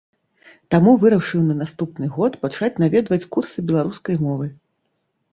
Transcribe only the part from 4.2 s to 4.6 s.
мовы.